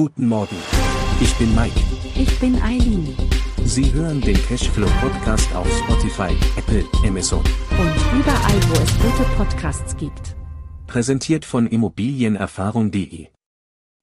Guten 0.00 0.28
Morgen. 0.28 0.56
Ich 1.20 1.34
bin 1.34 1.54
Mike. 1.54 1.78
Ich 2.14 2.40
bin 2.40 2.54
Eileen. 2.62 3.14
Sie 3.66 3.92
hören 3.92 4.18
den 4.22 4.34
Cashflow 4.46 4.88
Podcast 4.98 5.54
auf 5.54 5.68
Spotify, 5.76 6.34
Apple, 6.56 6.86
Amazon. 7.06 7.40
Und 7.40 8.18
überall, 8.18 8.62
wo 8.70 8.82
es 8.82 8.98
gute 8.98 9.28
Podcasts 9.36 9.94
gibt. 9.98 10.36
Präsentiert 10.86 11.44
von 11.44 11.66
Immobilienerfahrung.de. 11.66 13.26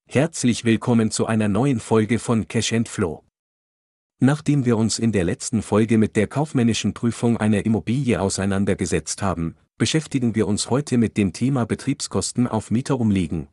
Herzlich 0.08 0.66
willkommen 0.66 1.10
zu 1.10 1.26
einer 1.26 1.48
neuen 1.48 1.80
Folge 1.80 2.20
von 2.20 2.48
Cash 2.48 2.76
Flow. 2.86 3.24
Nachdem 4.20 4.66
wir 4.66 4.78
uns 4.78 5.00
in 5.00 5.12
der 5.12 5.24
letzten 5.24 5.64
Folge 5.64 5.98
mit 5.98 6.16
der 6.16 6.28
kaufmännischen 6.28 6.94
Prüfung 6.94 7.38
einer 7.38 7.66
Immobilie 7.66 8.22
auseinandergesetzt 8.22 9.24
haben, 9.24 9.56
beschäftigen 9.80 10.36
wir 10.36 10.48
uns 10.48 10.70
heute 10.70 11.00
mit 11.00 11.18
dem 11.18 11.34
Thema 11.34 11.66
Betriebskosten 11.66 12.46
auf 12.48 12.70
Mieter 12.70 13.00
umlegen. 13.00 13.48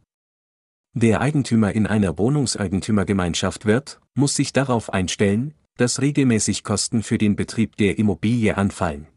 Wer 0.96 1.20
Eigentümer 1.20 1.72
in 1.72 1.88
einer 1.88 2.18
Wohnungseigentümergemeinschaft 2.18 3.66
wird, 3.66 4.00
muss 4.14 4.36
sich 4.36 4.52
darauf 4.52 4.92
einstellen, 4.92 5.54
dass 5.76 6.00
regelmäßig 6.00 6.62
Kosten 6.62 7.02
für 7.02 7.18
den 7.18 7.34
Betrieb 7.34 7.76
der 7.76 7.98
Immobilie 7.98 8.56
anfallen. 8.56 9.08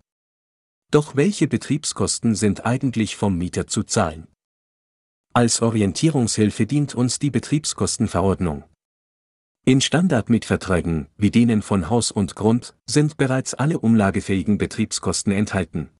Doch 0.89 1.15
welche 1.15 1.47
Betriebskosten 1.47 2.33
sind 2.33 2.65
eigentlich 2.65 3.15
vom 3.15 3.37
Mieter 3.37 3.67
zu 3.67 3.83
zahlen? 3.83 4.27
Als 5.33 5.61
Orientierungshilfe 5.61 6.65
dient 6.65 6.95
uns 6.95 7.19
die 7.19 7.29
Betriebskostenverordnung. 7.29 8.63
In 9.63 9.79
Standardmietverträgen, 9.79 11.09
wie 11.15 11.29
denen 11.29 11.61
von 11.61 11.91
Haus 11.91 12.09
und 12.09 12.35
Grund, 12.35 12.75
sind 12.87 13.17
bereits 13.17 13.53
alle 13.53 13.77
umlagefähigen 13.77 14.57
Betriebskosten 14.57 15.31
enthalten. 15.31 15.91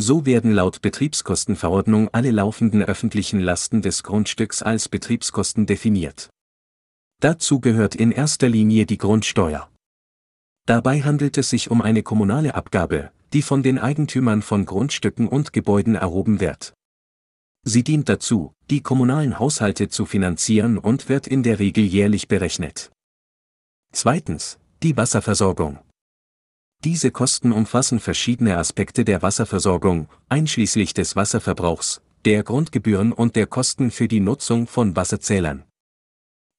So 0.00 0.24
werden 0.24 0.52
laut 0.52 0.80
Betriebskostenverordnung 0.80 2.08
alle 2.12 2.30
laufenden 2.30 2.82
öffentlichen 2.82 3.40
Lasten 3.40 3.82
des 3.82 4.04
Grundstücks 4.04 4.62
als 4.62 4.88
Betriebskosten 4.88 5.66
definiert. 5.66 6.30
Dazu 7.20 7.60
gehört 7.60 7.96
in 7.96 8.12
erster 8.12 8.48
Linie 8.48 8.86
die 8.86 8.96
Grundsteuer. 8.96 9.68
Dabei 10.66 11.02
handelt 11.02 11.36
es 11.36 11.50
sich 11.50 11.70
um 11.70 11.82
eine 11.82 12.04
kommunale 12.04 12.54
Abgabe, 12.54 13.10
die 13.32 13.42
von 13.42 13.64
den 13.64 13.78
Eigentümern 13.78 14.42
von 14.42 14.66
Grundstücken 14.66 15.26
und 15.26 15.52
Gebäuden 15.52 15.96
erhoben 15.96 16.38
wird. 16.38 16.74
Sie 17.64 17.82
dient 17.82 18.08
dazu, 18.08 18.52
die 18.70 18.82
kommunalen 18.82 19.40
Haushalte 19.40 19.88
zu 19.88 20.06
finanzieren 20.06 20.78
und 20.78 21.08
wird 21.08 21.26
in 21.26 21.42
der 21.42 21.58
Regel 21.58 21.84
jährlich 21.84 22.28
berechnet. 22.28 22.92
Zweitens, 23.92 24.58
die 24.84 24.96
Wasserversorgung. 24.96 25.80
Diese 26.84 27.10
Kosten 27.10 27.50
umfassen 27.50 27.98
verschiedene 27.98 28.56
Aspekte 28.56 29.04
der 29.04 29.20
Wasserversorgung, 29.20 30.08
einschließlich 30.28 30.94
des 30.94 31.16
Wasserverbrauchs, 31.16 32.02
der 32.24 32.44
Grundgebühren 32.44 33.12
und 33.12 33.34
der 33.34 33.48
Kosten 33.48 33.90
für 33.90 34.06
die 34.06 34.20
Nutzung 34.20 34.68
von 34.68 34.94
Wasserzählern. 34.94 35.64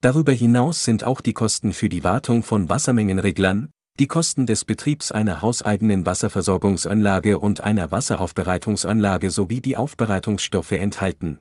Darüber 0.02 0.34
hinaus 0.34 0.84
sind 0.84 1.06
auch 1.06 1.22
die 1.22 1.34
Kosten 1.34 1.72
für 1.72 1.88
die 1.88 2.04
Wartung 2.04 2.44
von 2.44 2.68
Wassermengenreglern, 2.68 3.70
die 3.98 4.08
Kosten 4.08 4.46
des 4.46 4.66
Betriebs 4.66 5.12
einer 5.12 5.42
hauseigenen 5.42 6.06
Wasserversorgungsanlage 6.06 7.40
und 7.40 7.62
einer 7.62 7.92
Wasseraufbereitungsanlage 7.92 9.30
sowie 9.30 9.62
die 9.62 9.78
Aufbereitungsstoffe 9.78 10.74
enthalten. 10.74 11.40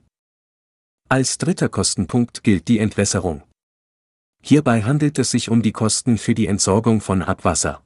Als 1.09 1.37
dritter 1.37 1.67
Kostenpunkt 1.67 2.43
gilt 2.43 2.67
die 2.69 2.79
Entwässerung. 2.79 3.43
Hierbei 4.41 4.83
handelt 4.83 5.19
es 5.19 5.31
sich 5.31 5.49
um 5.49 5.61
die 5.61 5.73
Kosten 5.73 6.17
für 6.17 6.33
die 6.33 6.47
Entsorgung 6.47 7.01
von 7.01 7.21
Abwasser. 7.21 7.81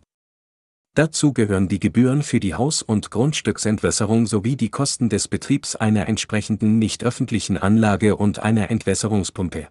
Dazu 0.95 1.33
gehören 1.33 1.67
die 1.67 1.79
Gebühren 1.79 2.21
für 2.21 2.39
die 2.39 2.53
Haus- 2.53 2.83
und 2.83 3.09
Grundstücksentwässerung 3.09 4.27
sowie 4.27 4.55
die 4.55 4.69
Kosten 4.69 5.09
des 5.09 5.27
Betriebs 5.27 5.75
einer 5.75 6.07
entsprechenden 6.07 6.77
nicht 6.77 7.03
öffentlichen 7.03 7.57
Anlage 7.57 8.15
und 8.15 8.39
einer 8.39 8.69
Entwässerungspumpe. 8.69 9.69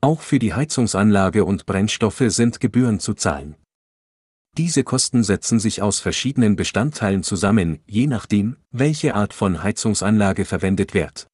Auch 0.00 0.20
für 0.20 0.40
die 0.40 0.54
Heizungsanlage 0.54 1.44
und 1.44 1.66
Brennstoffe 1.66 2.24
sind 2.26 2.58
Gebühren 2.58 2.98
zu 2.98 3.14
zahlen. 3.14 3.54
Diese 4.56 4.82
Kosten 4.82 5.22
setzen 5.22 5.60
sich 5.60 5.82
aus 5.82 6.00
verschiedenen 6.00 6.56
Bestandteilen 6.56 7.22
zusammen, 7.22 7.78
je 7.86 8.08
nachdem, 8.08 8.56
welche 8.72 9.14
Art 9.14 9.32
von 9.32 9.62
Heizungsanlage 9.62 10.44
verwendet 10.44 10.94
wird. 10.94 11.28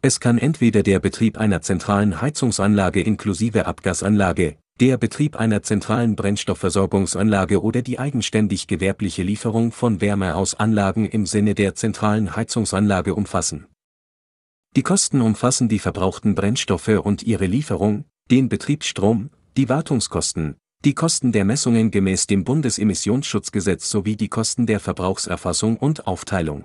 Es 0.00 0.20
kann 0.20 0.38
entweder 0.38 0.82
der 0.82 1.00
Betrieb 1.00 1.36
einer 1.36 1.60
zentralen 1.60 2.22
Heizungsanlage 2.22 3.02
inklusive 3.02 3.66
Abgasanlage, 3.66 4.56
der 4.80 4.96
Betrieb 4.96 5.36
einer 5.36 5.62
zentralen 5.62 6.16
Brennstoffversorgungsanlage 6.16 7.62
oder 7.62 7.82
die 7.82 7.98
eigenständig 7.98 8.66
gewerbliche 8.66 9.22
Lieferung 9.22 9.72
von 9.72 10.00
Wärme 10.00 10.34
aus 10.36 10.54
Anlagen 10.54 11.06
im 11.06 11.26
Sinne 11.26 11.54
der 11.54 11.74
zentralen 11.74 12.34
Heizungsanlage 12.34 13.14
umfassen. 13.14 13.66
Die 14.76 14.82
Kosten 14.82 15.20
umfassen 15.20 15.68
die 15.68 15.80
verbrauchten 15.80 16.34
Brennstoffe 16.34 16.88
und 16.88 17.22
ihre 17.22 17.44
Lieferung, 17.44 18.06
den 18.30 18.48
Betriebsstrom, 18.48 19.28
die 19.58 19.68
Wartungskosten, 19.68 20.56
die 20.82 20.94
Kosten 20.94 21.32
der 21.32 21.44
Messungen 21.44 21.90
gemäß 21.90 22.26
dem 22.26 22.44
Bundesemissionsschutzgesetz 22.44 23.90
sowie 23.90 24.16
die 24.16 24.28
Kosten 24.28 24.64
der 24.66 24.80
Verbrauchserfassung 24.80 25.76
und 25.76 26.06
Aufteilung. 26.06 26.64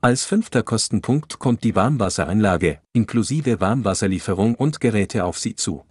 Als 0.00 0.24
fünfter 0.24 0.62
Kostenpunkt 0.62 1.40
kommt 1.40 1.64
die 1.64 1.74
Warmwasseranlage, 1.74 2.80
inklusive 2.92 3.60
Warmwasserlieferung 3.60 4.54
und 4.54 4.80
Geräte 4.80 5.24
auf 5.24 5.38
sie 5.38 5.56
zu. 5.56 5.84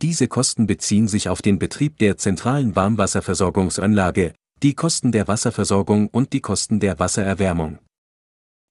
Diese 0.00 0.28
Kosten 0.28 0.68
beziehen 0.68 1.08
sich 1.08 1.28
auf 1.28 1.42
den 1.42 1.58
Betrieb 1.58 1.98
der 1.98 2.16
zentralen 2.16 2.76
Warmwasserversorgungsanlage, 2.76 4.34
die 4.62 4.74
Kosten 4.74 5.10
der 5.10 5.26
Wasserversorgung 5.26 6.08
und 6.08 6.32
die 6.32 6.40
Kosten 6.40 6.78
der 6.78 7.00
Wassererwärmung. 7.00 7.78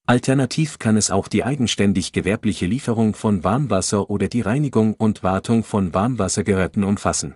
Alternativ 0.05 0.79
kann 0.79 0.95
es 0.95 1.11
auch 1.11 1.27
die 1.27 1.43
eigenständig 1.43 2.13
gewerbliche 2.13 2.65
Lieferung 2.65 3.13
von 3.13 3.43
Warmwasser 3.43 4.09
oder 4.09 4.29
die 4.29 4.39
Reinigung 4.39 4.93
und 4.93 5.21
Wartung 5.21 5.65
von 5.65 5.93
Warmwassergeräten 5.93 6.85
umfassen. 6.85 7.35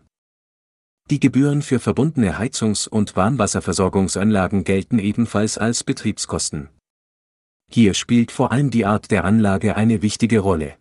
Die 1.09 1.19
Gebühren 1.19 1.62
für 1.62 1.81
verbundene 1.81 2.40
Heizungs- 2.40 2.88
und 2.88 3.18
Warmwasserversorgungsanlagen 3.18 4.63
gelten 4.63 5.00
ebenfalls 5.00 5.58
als 5.58 5.84
Betriebskosten. 5.84 6.69
Hier 7.69 7.94
spielt 7.94 8.31
vor 8.31 8.53
allem 8.53 8.72
die 8.72 8.85
Art 8.85 9.12
der 9.12 9.25
Anlage 9.25 9.75
eine 9.75 10.02
wichtige 10.02 10.40
Rolle. 10.40 10.78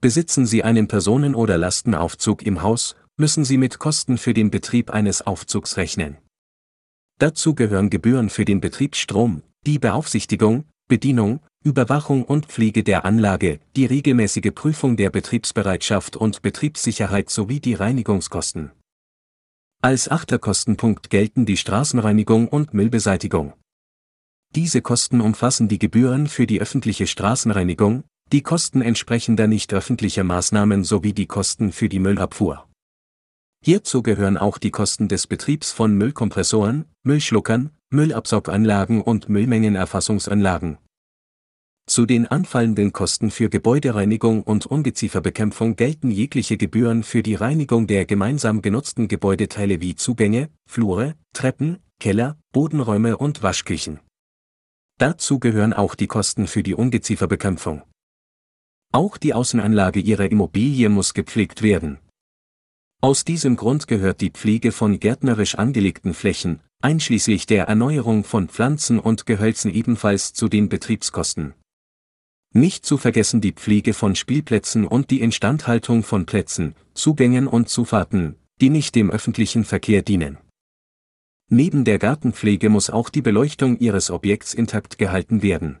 Besitzen 0.00 0.46
Sie 0.46 0.62
einen 0.62 0.86
Personen- 0.86 1.34
oder 1.34 1.58
Lastenaufzug 1.58 2.44
im 2.44 2.62
Haus, 2.62 2.94
müssen 3.16 3.44
Sie 3.44 3.58
mit 3.58 3.80
Kosten 3.80 4.16
für 4.16 4.32
den 4.32 4.50
Betrieb 4.50 4.90
eines 4.90 5.26
Aufzugs 5.26 5.76
rechnen. 5.76 6.18
Dazu 7.18 7.56
gehören 7.56 7.90
Gebühren 7.90 8.30
für 8.30 8.44
den 8.44 8.60
Betriebsstrom, 8.60 9.42
die 9.66 9.80
Beaufsichtigung, 9.80 10.66
Bedienung, 10.86 11.40
Überwachung 11.64 12.24
und 12.24 12.46
Pflege 12.46 12.84
der 12.84 13.04
Anlage, 13.04 13.58
die 13.74 13.86
regelmäßige 13.86 14.52
Prüfung 14.54 14.96
der 14.96 15.10
Betriebsbereitschaft 15.10 16.16
und 16.16 16.42
Betriebssicherheit 16.42 17.28
sowie 17.28 17.58
die 17.58 17.74
Reinigungskosten. 17.74 18.70
Als 19.82 20.08
achter 20.08 20.38
Kostenpunkt 20.38 21.10
gelten 21.10 21.44
die 21.44 21.56
Straßenreinigung 21.56 22.46
und 22.46 22.72
Müllbeseitigung. 22.72 23.54
Diese 24.54 24.80
Kosten 24.80 25.20
umfassen 25.20 25.66
die 25.66 25.80
Gebühren 25.80 26.28
für 26.28 26.46
die 26.46 26.60
öffentliche 26.60 27.08
Straßenreinigung, 27.08 28.04
die 28.32 28.42
Kosten 28.42 28.82
entsprechender 28.82 29.46
nicht 29.46 29.72
öffentlicher 29.72 30.24
Maßnahmen 30.24 30.84
sowie 30.84 31.14
die 31.14 31.26
Kosten 31.26 31.72
für 31.72 31.88
die 31.88 31.98
Müllabfuhr. 31.98 32.66
Hierzu 33.64 34.02
gehören 34.02 34.36
auch 34.36 34.58
die 34.58 34.70
Kosten 34.70 35.08
des 35.08 35.26
Betriebs 35.26 35.72
von 35.72 35.94
Müllkompressoren, 35.94 36.84
Müllschluckern, 37.02 37.70
Müllabsauganlagen 37.90 39.00
und 39.00 39.28
Müllmengenerfassungsanlagen. 39.28 40.78
Zu 41.86 42.04
den 42.04 42.26
anfallenden 42.26 42.92
Kosten 42.92 43.30
für 43.30 43.48
Gebäudereinigung 43.48 44.42
und 44.42 44.66
Ungezieferbekämpfung 44.66 45.74
gelten 45.76 46.10
jegliche 46.10 46.58
Gebühren 46.58 47.02
für 47.02 47.22
die 47.22 47.34
Reinigung 47.34 47.86
der 47.86 48.04
gemeinsam 48.04 48.60
genutzten 48.60 49.08
Gebäudeteile 49.08 49.80
wie 49.80 49.94
Zugänge, 49.94 50.50
Flure, 50.66 51.14
Treppen, 51.32 51.78
Keller, 51.98 52.36
Bodenräume 52.52 53.16
und 53.16 53.42
Waschküchen. 53.42 54.00
Dazu 54.98 55.38
gehören 55.38 55.72
auch 55.72 55.94
die 55.94 56.08
Kosten 56.08 56.46
für 56.46 56.62
die 56.62 56.74
Ungezieferbekämpfung. 56.74 57.82
Auch 58.98 59.16
die 59.16 59.32
Außenanlage 59.32 60.00
Ihrer 60.00 60.28
Immobilie 60.28 60.88
muss 60.88 61.14
gepflegt 61.14 61.62
werden. 61.62 61.98
Aus 63.00 63.24
diesem 63.24 63.54
Grund 63.54 63.86
gehört 63.86 64.20
die 64.20 64.30
Pflege 64.30 64.72
von 64.72 64.98
gärtnerisch 64.98 65.54
angelegten 65.54 66.14
Flächen, 66.14 66.62
einschließlich 66.82 67.46
der 67.46 67.66
Erneuerung 67.68 68.24
von 68.24 68.48
Pflanzen 68.48 68.98
und 68.98 69.24
Gehölzen 69.24 69.72
ebenfalls 69.72 70.32
zu 70.32 70.48
den 70.48 70.68
Betriebskosten. 70.68 71.54
Nicht 72.52 72.84
zu 72.84 72.96
vergessen 72.96 73.40
die 73.40 73.52
Pflege 73.52 73.94
von 73.94 74.16
Spielplätzen 74.16 74.84
und 74.84 75.12
die 75.12 75.20
Instandhaltung 75.20 76.02
von 76.02 76.26
Plätzen, 76.26 76.74
Zugängen 76.94 77.46
und 77.46 77.68
Zufahrten, 77.68 78.34
die 78.60 78.68
nicht 78.68 78.96
dem 78.96 79.12
öffentlichen 79.12 79.64
Verkehr 79.64 80.02
dienen. 80.02 80.38
Neben 81.48 81.84
der 81.84 82.00
Gartenpflege 82.00 82.68
muss 82.68 82.90
auch 82.90 83.10
die 83.10 83.22
Beleuchtung 83.22 83.78
Ihres 83.78 84.10
Objekts 84.10 84.54
intakt 84.54 84.98
gehalten 84.98 85.42
werden. 85.42 85.78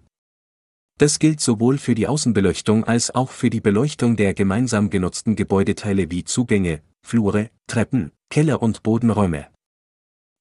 Das 0.98 1.20
gilt 1.20 1.40
sowohl 1.40 1.78
für 1.78 1.94
die 1.94 2.08
Außenbeleuchtung 2.08 2.82
als 2.82 3.14
auch 3.14 3.30
für 3.30 3.50
die 3.50 3.60
Beleuchtung 3.60 4.16
der 4.16 4.34
gemeinsam 4.34 4.90
genutzten 4.90 5.36
Gebäudeteile 5.36 6.10
wie 6.10 6.24
Zugänge, 6.24 6.82
Flure, 7.06 7.50
Treppen, 7.68 8.10
Keller 8.30 8.60
und 8.60 8.82
Bodenräume. 8.82 9.46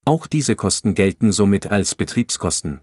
Auch 0.04 0.26
diese 0.26 0.56
Kosten 0.56 0.96
gelten 0.96 1.32
somit 1.32 1.68
als 1.68 1.94
Betriebskosten. 1.94 2.82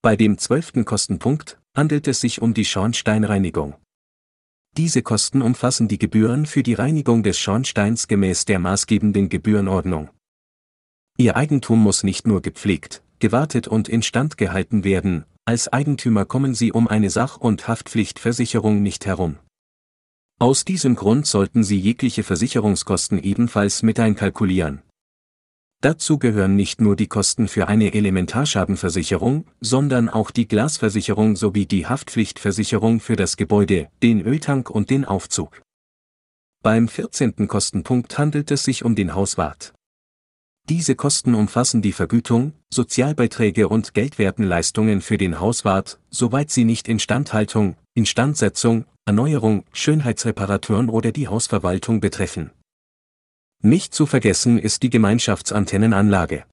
Bei 0.00 0.14
dem 0.14 0.38
zwölften 0.38 0.84
Kostenpunkt 0.84 1.60
handelt 1.76 2.06
es 2.06 2.20
sich 2.20 2.40
um 2.40 2.54
die 2.54 2.64
Schornsteinreinigung. 2.64 3.74
Diese 4.76 5.02
Kosten 5.02 5.42
umfassen 5.42 5.88
die 5.88 5.98
Gebühren 5.98 6.46
für 6.46 6.62
die 6.62 6.74
Reinigung 6.74 7.24
des 7.24 7.38
Schornsteins 7.38 8.06
gemäß 8.06 8.44
der 8.44 8.60
maßgebenden 8.60 9.28
Gebührenordnung. 9.28 10.10
Ihr 11.18 11.36
Eigentum 11.36 11.82
muss 11.82 12.04
nicht 12.04 12.28
nur 12.28 12.40
gepflegt, 12.40 13.02
gewartet 13.18 13.66
und 13.66 13.88
instand 13.88 14.38
gehalten 14.38 14.84
werden, 14.84 15.24
als 15.50 15.66
Eigentümer 15.66 16.26
kommen 16.26 16.54
Sie 16.54 16.70
um 16.70 16.86
eine 16.86 17.10
Sach- 17.10 17.38
und 17.38 17.66
Haftpflichtversicherung 17.66 18.82
nicht 18.82 19.04
herum. 19.04 19.36
Aus 20.38 20.64
diesem 20.64 20.94
Grund 20.94 21.26
sollten 21.26 21.64
Sie 21.64 21.76
jegliche 21.76 22.22
Versicherungskosten 22.22 23.20
ebenfalls 23.20 23.82
mit 23.82 23.98
einkalkulieren. 23.98 24.82
Dazu 25.82 26.20
gehören 26.20 26.54
nicht 26.54 26.80
nur 26.80 26.94
die 26.94 27.08
Kosten 27.08 27.48
für 27.48 27.66
eine 27.66 27.92
Elementarschadenversicherung, 27.94 29.44
sondern 29.60 30.08
auch 30.08 30.30
die 30.30 30.46
Glasversicherung 30.46 31.34
sowie 31.34 31.66
die 31.66 31.84
Haftpflichtversicherung 31.84 33.00
für 33.00 33.16
das 33.16 33.36
Gebäude, 33.36 33.88
den 34.04 34.20
Öltank 34.20 34.70
und 34.70 34.88
den 34.88 35.04
Aufzug. 35.04 35.62
Beim 36.62 36.86
14. 36.86 37.48
Kostenpunkt 37.48 38.18
handelt 38.18 38.52
es 38.52 38.62
sich 38.62 38.84
um 38.84 38.94
den 38.94 39.16
Hauswart. 39.16 39.74
Diese 40.68 40.94
Kosten 40.94 41.34
umfassen 41.34 41.82
die 41.82 41.92
Vergütung, 41.92 42.52
Sozialbeiträge 42.72 43.68
und 43.68 43.94
Geldwertenleistungen 43.94 45.00
für 45.00 45.18
den 45.18 45.40
Hauswart, 45.40 45.98
soweit 46.10 46.50
sie 46.50 46.64
nicht 46.64 46.86
Instandhaltung, 46.86 47.76
Instandsetzung, 47.94 48.84
Erneuerung, 49.04 49.64
Schönheitsreparaturen 49.72 50.88
oder 50.88 51.10
die 51.10 51.26
Hausverwaltung 51.26 52.00
betreffen. 52.00 52.50
Nicht 53.62 53.92
zu 53.92 54.06
vergessen 54.06 54.58
ist 54.58 54.82
die 54.82 54.90
Gemeinschaftsantennenanlage. 54.90 56.44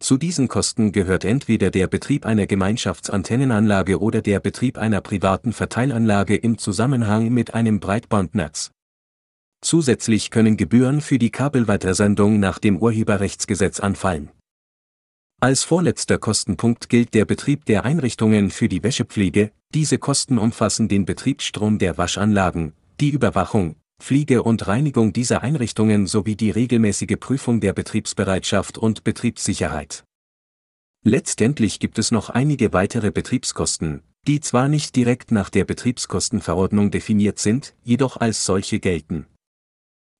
Zu 0.00 0.16
diesen 0.16 0.48
Kosten 0.48 0.92
gehört 0.92 1.24
entweder 1.24 1.70
der 1.70 1.88
Betrieb 1.88 2.24
einer 2.24 2.46
Gemeinschaftsantennenanlage 2.46 4.00
oder 4.00 4.22
der 4.22 4.40
Betrieb 4.40 4.78
einer 4.78 5.00
privaten 5.00 5.52
Verteilanlage 5.52 6.36
im 6.36 6.56
Zusammenhang 6.56 7.30
mit 7.30 7.52
einem 7.52 7.80
Breitbandnetz. 7.80 8.70
Zusätzlich 9.60 10.30
können 10.30 10.56
Gebühren 10.56 11.00
für 11.00 11.18
die 11.18 11.30
Kabelweitersendung 11.30 12.38
nach 12.38 12.58
dem 12.58 12.78
Urheberrechtsgesetz 12.78 13.80
anfallen. 13.80 14.30
Als 15.40 15.62
vorletzter 15.62 16.18
Kostenpunkt 16.18 16.88
gilt 16.88 17.14
der 17.14 17.24
Betrieb 17.24 17.64
der 17.64 17.84
Einrichtungen 17.84 18.50
für 18.50 18.68
die 18.68 18.82
Wäschepflege, 18.82 19.52
diese 19.74 19.98
Kosten 19.98 20.38
umfassen 20.38 20.88
den 20.88 21.04
Betriebsstrom 21.04 21.78
der 21.78 21.98
Waschanlagen, 21.98 22.72
die 23.00 23.10
Überwachung, 23.10 23.76
Pflege 24.00 24.42
und 24.42 24.66
Reinigung 24.66 25.12
dieser 25.12 25.42
Einrichtungen 25.42 26.06
sowie 26.06 26.36
die 26.36 26.50
regelmäßige 26.50 27.16
Prüfung 27.18 27.60
der 27.60 27.72
Betriebsbereitschaft 27.72 28.78
und 28.78 29.04
Betriebssicherheit. 29.04 30.04
Letztendlich 31.04 31.78
gibt 31.78 31.98
es 31.98 32.10
noch 32.10 32.30
einige 32.30 32.72
weitere 32.72 33.10
Betriebskosten, 33.10 34.02
die 34.26 34.40
zwar 34.40 34.68
nicht 34.68 34.96
direkt 34.96 35.30
nach 35.30 35.50
der 35.50 35.64
Betriebskostenverordnung 35.64 36.90
definiert 36.90 37.38
sind, 37.38 37.74
jedoch 37.84 38.16
als 38.16 38.44
solche 38.44 38.80
gelten. 38.80 39.26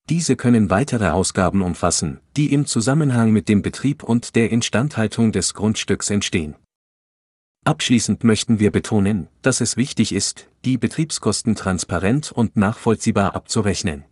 Diese 0.08 0.36
können 0.36 0.70
weitere 0.70 1.08
Ausgaben 1.08 1.60
umfassen, 1.60 2.20
die 2.36 2.52
im 2.52 2.64
Zusammenhang 2.64 3.30
mit 3.30 3.48
dem 3.48 3.60
Betrieb 3.60 4.02
und 4.02 4.36
der 4.36 4.50
Instandhaltung 4.50 5.32
des 5.32 5.52
Grundstücks 5.52 6.08
entstehen. 6.08 6.54
Abschließend 7.64 8.24
möchten 8.24 8.58
wir 8.58 8.70
betonen, 8.70 9.28
dass 9.42 9.60
es 9.60 9.76
wichtig 9.76 10.14
ist, 10.14 10.48
die 10.64 10.78
Betriebskosten 10.78 11.54
transparent 11.54 12.32
und 12.32 12.56
nachvollziehbar 12.56 13.34
abzurechnen. 13.34 14.04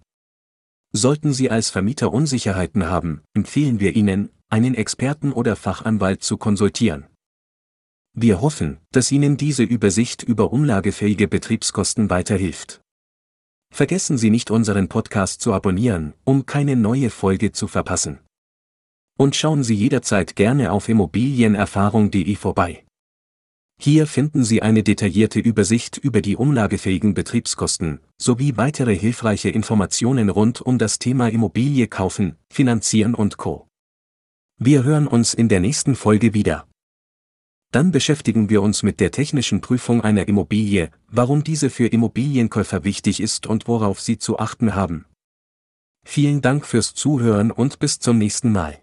Sollten 0.93 1.33
Sie 1.33 1.51
als 1.51 1.71
Vermieter 1.71 2.13
Unsicherheiten 2.13 2.87
haben, 2.87 3.23
empfehlen 3.33 3.81
wir 3.81 3.97
Ihnen, 3.97 4.29
einen 4.51 4.75
Experten 4.75 5.33
oder 5.33 5.57
Fachanwalt 5.57 6.23
zu 6.23 6.37
konsultieren. 6.37 7.07
Wir 8.13 8.43
hoffen, 8.43 8.79
dass 8.93 9.11
Ihnen 9.11 9.39
diese 9.39 9.63
Übersicht 9.63 10.23
über 10.23 10.53
umlagefähige 10.53 11.27
Betriebskosten 11.27 12.11
weiterhilft. 12.11 12.83
Vergessen 13.73 14.19
Sie 14.19 14.31
nicht 14.31 14.51
unseren 14.51 14.89
Podcast 14.89 15.41
zu 15.41 15.53
abonnieren, 15.53 16.15
um 16.25 16.47
keine 16.47 16.77
neue 16.77 17.11
Folge 17.11 17.53
zu 17.53 17.67
verpassen. 17.69 18.21
Und 19.19 19.37
schauen 19.37 19.65
Sie 19.65 19.75
jederzeit 19.75 20.37
gerne 20.37 20.73
auf 20.73 20.89
immobilienerfahrung.de 20.89 22.37
vorbei. 22.37 22.85
Hier 23.79 24.07
finden 24.07 24.43
Sie 24.43 24.63
eine 24.63 24.83
detaillierte 24.83 25.39
Übersicht 25.39 25.99
über 25.99 26.23
die 26.23 26.37
umlagefähigen 26.37 27.13
Betriebskosten, 27.13 28.01
sowie 28.17 28.57
weitere 28.57 28.97
hilfreiche 28.97 29.51
Informationen 29.51 30.31
rund 30.31 30.63
um 30.63 30.79
das 30.79 30.99
Thema 30.99 31.29
Immobilie 31.29 31.87
kaufen, 31.87 32.37
finanzieren 32.51 33.15
und 33.15 33.37
Co. 33.37 33.69
Wir 34.59 34.85
hören 34.85 35.07
uns 35.07 35.35
in 35.35 35.51
der 35.51 35.61
nächsten 35.61 35.95
Folge 35.95 36.33
wieder. 36.33 36.67
Dann 37.73 37.91
beschäftigen 37.91 38.49
wir 38.49 38.63
uns 38.63 38.83
mit 38.83 39.01
der 39.01 39.11
technischen 39.11 39.61
Prüfung 39.61 40.01
einer 40.01 40.29
Immobilie, 40.29 40.91
warum 41.09 41.45
diese 41.45 41.71
für 41.71 41.89
Immobilienkäufer 41.89 42.85
wichtig 42.85 43.21
ist 43.21 43.47
und 43.47 43.69
worauf 43.69 44.01
Sie 44.01 44.19
zu 44.19 44.39
achten 44.39 44.75
haben. 44.75 45.05
Vielen 46.07 46.41
Dank 46.41 46.65
fürs 46.65 46.95
Zuhören 46.95 47.51
und 47.51 47.79
bis 47.79 47.99
zum 47.99 48.19
nächsten 48.19 48.53
Mal. 48.53 48.81